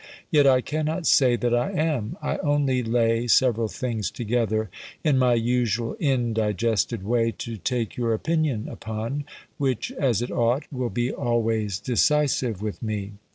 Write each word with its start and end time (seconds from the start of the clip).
Yet 0.31 0.47
I 0.47 0.61
cannot 0.61 1.05
say 1.05 1.35
that 1.35 1.53
I 1.53 1.69
am; 1.73 2.17
I 2.23 2.39
only 2.39 2.81
lay 2.81 3.27
several 3.27 3.67
things 3.67 4.09
together 4.09 4.71
in 5.03 5.19
my 5.19 5.35
usual 5.35 5.93
indigested 5.99 7.03
way, 7.03 7.29
to 7.33 7.55
take 7.57 7.97
your 7.97 8.11
opinion 8.15 8.67
upon, 8.67 9.25
which, 9.59 9.91
as 9.91 10.23
it 10.23 10.31
ought, 10.31 10.63
will 10.71 10.89
be 10.89 11.11
always 11.11 11.77
decisive 11.77 12.63
with 12.63 12.81
me. 12.81 13.11